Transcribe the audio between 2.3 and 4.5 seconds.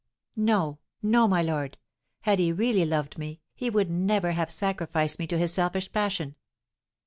he really loved me, he would never have